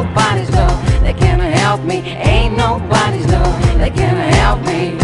[0.00, 1.96] nobody's love that can help me.
[1.96, 4.96] Ain't nobody's love that can help me.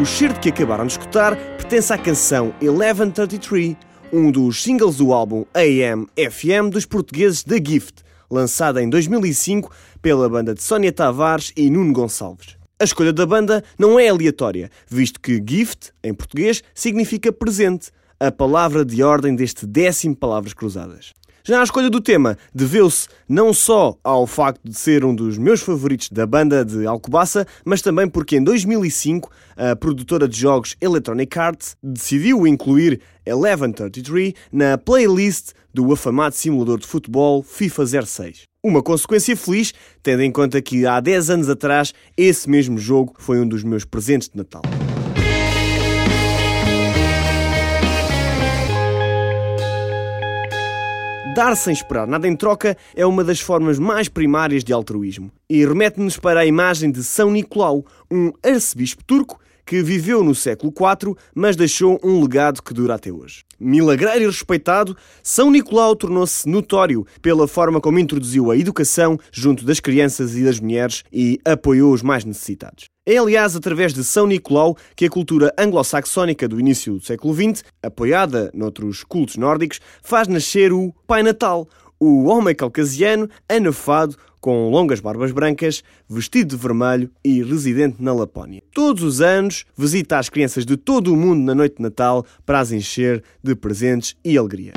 [0.00, 3.76] O cheiro que acabaram de escutar pertence à canção 1133,
[4.12, 9.70] um dos singles do álbum AM FM dos portugueses The Gift, lançada em 2005
[10.02, 12.56] pela banda de Sónia Tavares e Nuno Gonçalves.
[12.80, 17.90] A escolha da banda não é aleatória, visto que gift, em português, significa presente,
[18.20, 21.12] a palavra de ordem deste décimo Palavras Cruzadas.
[21.44, 25.60] Já a escolha do tema deveu-se não só ao facto de ser um dos meus
[25.60, 31.38] favoritos da banda de Alcobaça, mas também porque em 2005 a produtora de jogos Electronic
[31.38, 38.42] Arts decidiu incluir 1133 na playlist do afamado simulador de futebol FIFA 06.
[38.64, 43.40] Uma consequência feliz, tendo em conta que há 10 anos atrás esse mesmo jogo foi
[43.40, 44.62] um dos meus presentes de Natal.
[51.38, 55.30] Dar sem esperar nada em troca é uma das formas mais primárias de altruísmo.
[55.48, 60.72] E remete-nos para a imagem de São Nicolau, um arcebispo turco que viveu no século
[60.72, 63.44] IV, mas deixou um legado que dura até hoje.
[63.60, 69.78] Milagreiro e respeitado, São Nicolau tornou-se notório pela forma como introduziu a educação junto das
[69.78, 72.86] crianças e das mulheres e apoiou os mais necessitados.
[73.04, 77.62] É, aliás, através de São Nicolau que a cultura anglo-saxónica do início do século XX,
[77.82, 81.68] apoiada noutros cultos nórdicos, faz nascer o Pai Natal,
[82.00, 88.62] o homem caucasiano anafado com longas barbas brancas, vestido de vermelho e residente na Lapónia.
[88.72, 92.60] Todos os anos visita as crianças de todo o mundo na noite de Natal para
[92.60, 94.72] as encher de presentes e alegria.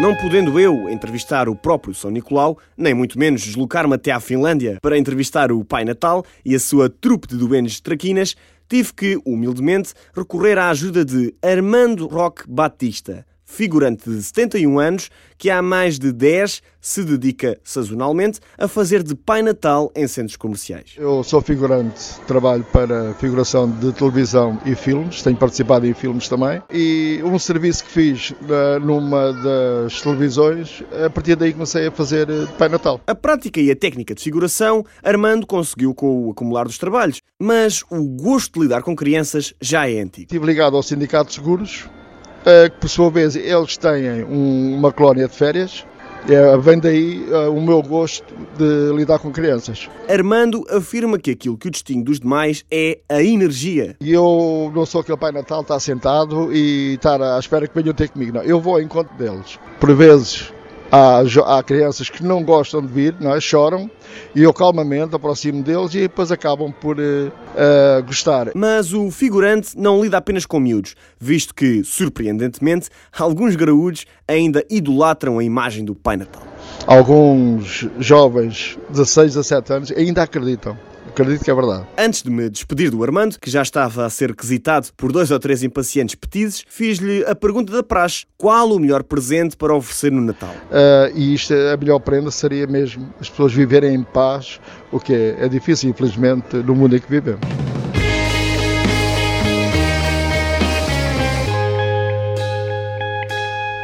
[0.00, 4.78] Não podendo eu entrevistar o próprio São Nicolau, nem muito menos deslocar-me até à Finlândia
[4.80, 8.34] para entrevistar o Pai Natal e a sua trupe de duendes traquinas,
[8.70, 15.50] tive que, humildemente, recorrer à ajuda de Armando Roque Batista, figurante de 71 anos, que
[15.50, 20.94] há mais de 10 se dedica sazonalmente a fazer de Pai Natal em centros comerciais.
[20.96, 26.62] Eu sou figurante, trabalho para figuração de televisão e filmes, tenho participado em filmes também,
[26.72, 28.34] e um serviço que fiz
[28.82, 32.28] numa das televisões, a partir daí comecei a fazer
[32.58, 33.00] Pai Natal.
[33.06, 37.82] A prática e a técnica de figuração, Armando conseguiu com o acumular dos trabalhos, mas
[37.90, 40.26] o gosto de lidar com crianças já é antigo.
[40.26, 41.99] Estive ligado ao Sindicato de Seguros, eh,
[42.44, 45.84] que por sua vez eles têm uma colónia de férias.
[46.28, 49.88] É, vem daí uh, o meu gosto de lidar com crianças.
[50.08, 53.96] Armando afirma que aquilo que o distingue dos demais é a energia.
[54.00, 58.10] Eu não sou aquele Pai Natal, está sentado e estar à espera que venham ter
[58.10, 58.34] comigo.
[58.34, 59.58] Não, eu vou ao encontro deles.
[59.78, 60.52] Por vezes
[60.90, 61.20] há,
[61.58, 63.40] há crianças que não gostam de vir, não é?
[63.40, 63.90] choram,
[64.34, 68.50] e eu calmamente aproximo deles e depois acabam por uh, uh, gostar.
[68.54, 75.38] Mas o figurante não lida apenas com miúdos, visto que, surpreendentemente, alguns graúdos ainda idolatram
[75.38, 76.42] a imagem do Pai Natal.
[76.86, 80.76] Alguns jovens de 16 a 7 anos ainda acreditam.
[81.10, 81.84] Acredito que é verdade.
[81.98, 85.40] Antes de me despedir do Armando, que já estava a ser requisitado por dois ou
[85.40, 90.20] três impacientes petizes, fiz-lhe a pergunta da praxe: qual o melhor presente para oferecer no
[90.20, 90.54] Natal?
[90.70, 94.60] Uh, e isto, a melhor prenda seria mesmo as pessoas viverem em paz,
[94.92, 97.40] o que é, é difícil, infelizmente, no mundo em que vivemos.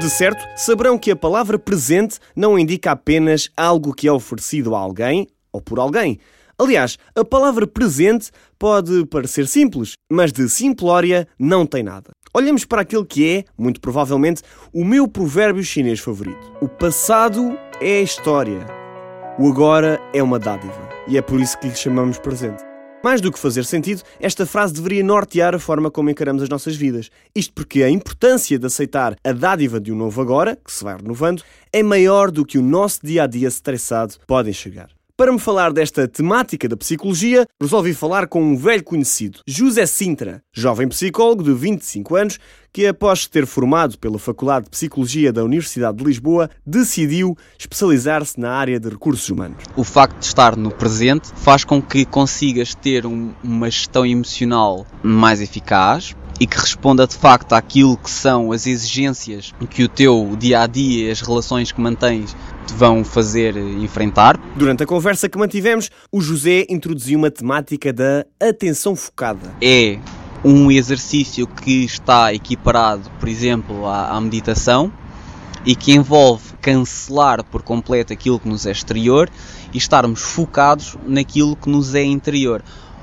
[0.00, 4.78] De certo, saberão que a palavra presente não indica apenas algo que é oferecido a
[4.78, 6.20] alguém ou por alguém
[6.60, 12.10] Aliás, a palavra presente pode parecer simples, mas de simplória não tem nada.
[12.34, 14.42] Olhemos para aquele que é, muito provavelmente,
[14.74, 16.52] o meu provérbio chinês favorito.
[16.60, 18.66] O passado é história.
[19.38, 20.88] O agora é uma dádiva.
[21.06, 22.64] E é por isso que lhe chamamos presente.
[23.04, 26.74] Mais do que fazer sentido, esta frase deveria nortear a forma como encaramos as nossas
[26.74, 27.08] vidas.
[27.36, 30.96] Isto porque a importância de aceitar a dádiva de um novo agora, que se vai
[30.96, 34.97] renovando, é maior do que o nosso dia a dia estressado pode enxergar.
[35.18, 40.40] Para me falar desta temática da psicologia, resolvi falar com um velho conhecido, José Sintra,
[40.52, 42.38] jovem psicólogo de 25 anos,
[42.72, 48.52] que após ter formado pela Faculdade de Psicologia da Universidade de Lisboa, decidiu especializar-se na
[48.52, 49.64] área de recursos humanos.
[49.74, 54.86] O facto de estar no presente faz com que consigas ter um, uma gestão emocional
[55.02, 60.36] mais eficaz, e que responda de facto àquilo que são as exigências que o teu
[60.38, 64.38] dia a dia as relações que mantens te vão fazer enfrentar.
[64.56, 69.54] Durante a conversa que mantivemos, o José introduziu uma temática da atenção focada.
[69.60, 69.98] É
[70.44, 74.92] um exercício que está equiparado, por exemplo, à, à meditação
[75.66, 79.28] e que envolve cancelar por completo aquilo que nos é exterior
[79.72, 82.62] e estarmos focados naquilo que nos é interior.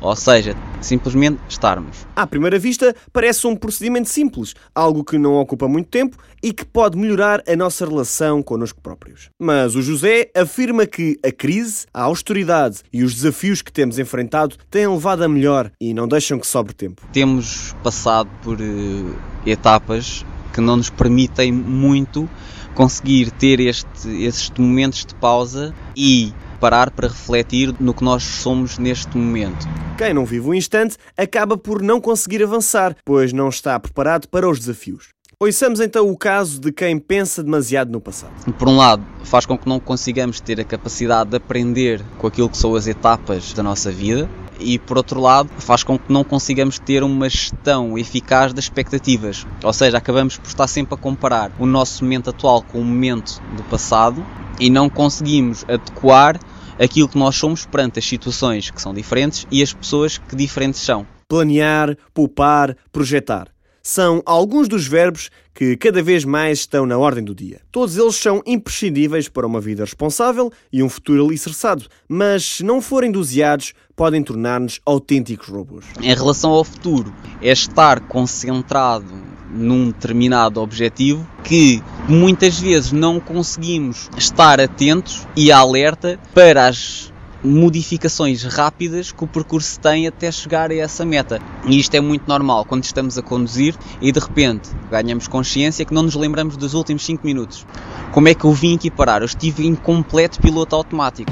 [0.00, 2.06] Ou seja, simplesmente estarmos.
[2.14, 6.64] À primeira vista, parece um procedimento simples, algo que não ocupa muito tempo e que
[6.64, 9.30] pode melhorar a nossa relação connosco próprios.
[9.38, 14.56] Mas o José afirma que a crise, a austeridade e os desafios que temos enfrentado
[14.70, 17.02] têm levado a melhor e não deixam que sobre tempo.
[17.12, 22.28] Temos passado por uh, etapas que não nos permitem muito
[22.74, 28.78] conseguir ter este, estes momentos de pausa e parar para refletir no que nós somos
[28.78, 29.66] neste momento.
[29.96, 34.48] Quem não vive o instante acaba por não conseguir avançar, pois não está preparado para
[34.48, 35.08] os desafios.
[35.38, 38.32] Ouçamos então o caso de quem pensa demasiado no passado.
[38.54, 42.48] Por um lado, faz com que não consigamos ter a capacidade de aprender com aquilo
[42.48, 44.26] que são as etapas da nossa vida,
[44.58, 49.46] e por outro lado faz com que não consigamos ter uma gestão eficaz das expectativas.
[49.62, 53.40] Ou seja, acabamos por estar sempre a comparar o nosso momento atual com o momento
[53.56, 54.24] do passado
[54.58, 56.38] e não conseguimos adequar
[56.78, 60.80] aquilo que nós somos perante as situações que são diferentes e as pessoas que diferentes
[60.80, 61.06] são.
[61.28, 63.48] Planear, poupar, projetar
[63.86, 67.60] são alguns dos verbos que cada vez mais estão na ordem do dia.
[67.70, 72.82] Todos eles são imprescindíveis para uma vida responsável e um futuro alicerçado, mas se não
[72.82, 75.84] forem doseados, podem tornar-nos autênticos robôs.
[76.02, 79.25] Em relação ao futuro, é estar concentrado
[79.56, 87.12] num determinado objetivo que muitas vezes não conseguimos estar atentos e alerta para as
[87.42, 91.40] modificações rápidas que o percurso tem até chegar a essa meta.
[91.66, 95.94] E isto é muito normal quando estamos a conduzir e de repente ganhamos consciência que
[95.94, 97.66] não nos lembramos dos últimos 5 minutos.
[98.12, 99.22] Como é que eu vim aqui parar?
[99.22, 101.30] Eu estive em completo piloto automático.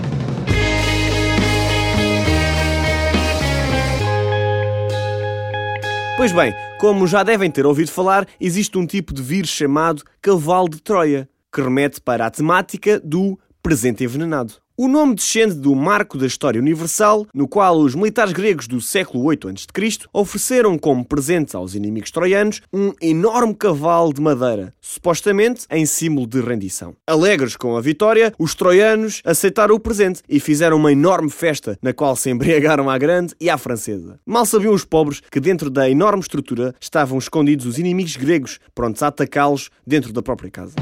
[6.17, 10.69] Pois bem, como já devem ter ouvido falar, existe um tipo de vírus chamado cavalo
[10.69, 14.53] de Troia, que remete para a temática do presente envenenado.
[14.77, 19.23] O nome descende do marco da história universal, no qual os militares gregos do século
[19.23, 19.99] 8 a.C.
[20.13, 26.41] ofereceram como presente aos inimigos troianos um enorme cavalo de madeira, supostamente em símbolo de
[26.41, 26.97] rendição.
[27.07, 31.93] Alegres com a vitória, os troianos aceitaram o presente e fizeram uma enorme festa, na
[31.93, 34.19] qual se embriagaram à grande e à francesa.
[34.27, 39.05] Mal sabiam os pobres que dentro da enorme estrutura estavam escondidos os inimigos gregos, prontos
[39.05, 40.75] a atacá-los dentro da própria casa.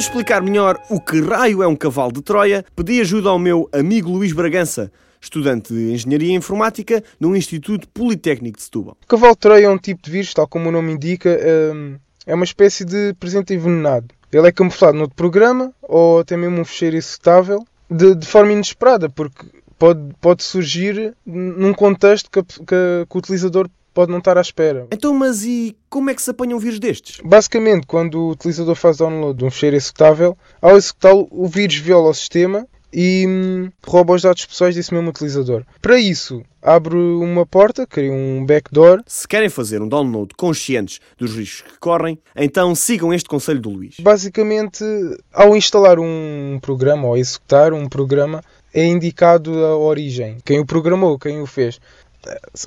[0.00, 3.68] Nos explicar melhor o que raio é um cavalo de Troia, pedi ajuda ao meu
[3.70, 8.96] amigo Luís Bragança, estudante de Engenharia Informática no Instituto Politécnico de Setúbal.
[9.04, 11.38] O cavalo de Troia é um tipo de vírus, tal como o nome indica,
[11.74, 14.06] hum, é uma espécie de presente envenenado.
[14.32, 19.10] Ele é camuflado no programa ou até mesmo um fecheiro executável de, de forma inesperada,
[19.10, 19.44] porque
[19.78, 24.86] pode, pode surgir num contexto que, que, que o utilizador pode não estar à espera.
[24.92, 27.20] Então, mas e como é que se apanham vírus destes?
[27.24, 32.10] Basicamente, quando o utilizador faz download de um fecheiro executável, ao executá-lo, o vírus viola
[32.10, 35.64] o sistema e hum, rouba os dados pessoais desse mesmo utilizador.
[35.80, 39.02] Para isso, abre uma porta, cria um backdoor.
[39.06, 43.70] Se querem fazer um download conscientes dos riscos que correm, então sigam este conselho do
[43.70, 43.96] Luís.
[44.00, 44.84] Basicamente,
[45.32, 48.42] ao instalar um programa ou executar um programa,
[48.72, 51.80] é indicado a origem, quem o programou, quem o fez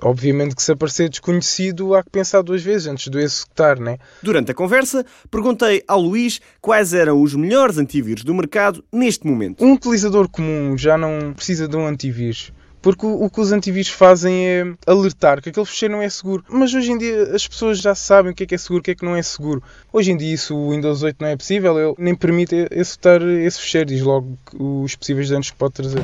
[0.02, 3.98] obviamente que se aparecer desconhecido há que pensar duas vezes antes de o executar, né?
[4.22, 9.64] Durante a conversa, perguntei ao Luís quais eram os melhores antivírus do mercado neste momento.
[9.64, 12.52] Um utilizador comum já não precisa de um antivírus.
[12.84, 16.44] Porque o, que os antivírus fazem é alertar que aquele fecheiro não é seguro.
[16.50, 18.82] Mas hoje em dia as pessoas já sabem o que é que é seguro e
[18.82, 19.64] o que é que não é seguro.
[19.92, 23.62] Hoje em dia isso o Windows 8 não é possível, ele nem permite executar esse
[23.62, 26.04] fecheiro, diz logo os possíveis danos que pode trazer.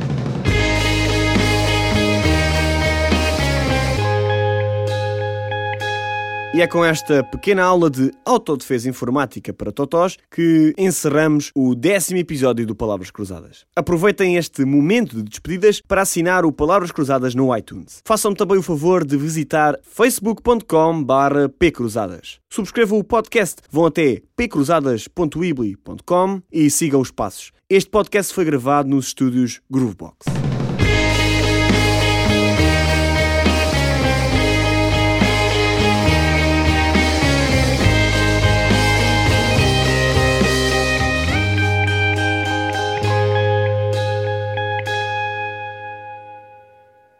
[6.59, 12.19] E é com esta pequena aula de autodefesa informática para totós que encerramos o décimo
[12.19, 13.65] episódio do Palavras Cruzadas.
[13.73, 18.01] Aproveitem este momento de despedidas para assinar o Palavras Cruzadas no iTunes.
[18.03, 21.05] Façam também o favor de visitar facebook.com
[21.57, 22.41] pcruzadas.
[22.49, 27.53] Subscrevam o podcast, vão até pcruzadas.weebly.com e sigam os passos.
[27.69, 30.25] Este podcast foi gravado nos estúdios Groovebox.